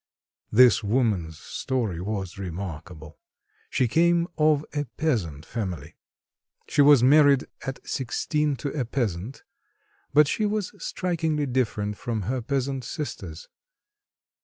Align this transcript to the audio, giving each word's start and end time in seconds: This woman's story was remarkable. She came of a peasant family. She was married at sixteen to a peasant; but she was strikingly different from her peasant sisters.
This 0.51 0.83
woman's 0.83 1.37
story 1.37 2.01
was 2.01 2.39
remarkable. 2.39 3.19
She 3.69 3.87
came 3.87 4.27
of 4.35 4.65
a 4.73 4.85
peasant 4.97 5.45
family. 5.45 5.95
She 6.67 6.81
was 6.81 7.03
married 7.03 7.45
at 7.67 7.87
sixteen 7.87 8.55
to 8.55 8.69
a 8.69 8.83
peasant; 8.83 9.43
but 10.11 10.27
she 10.27 10.47
was 10.47 10.71
strikingly 10.83 11.45
different 11.45 11.97
from 11.97 12.23
her 12.23 12.41
peasant 12.41 12.83
sisters. 12.83 13.47